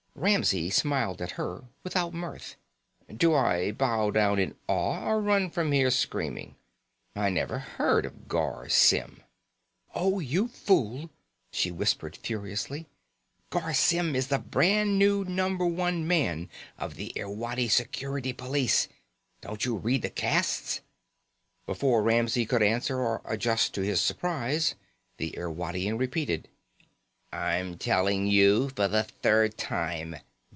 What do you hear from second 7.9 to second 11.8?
of Garr Symm." "Oh you fool!" she